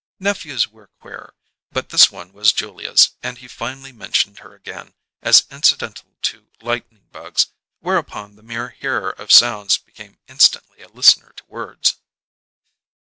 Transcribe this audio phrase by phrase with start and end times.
[0.19, 1.35] Nephews were queer,
[1.71, 7.05] but this one was Julia's, and he finally mentioned her again, as incidental to lightning
[7.11, 7.49] bugs;
[7.81, 11.97] whereupon the mere hearer of sounds became instantly a listener to words.